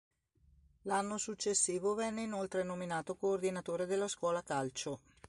[0.85, 4.99] L’anno successivo viene inoltre nominato Coordinatore della Scuola Calcio.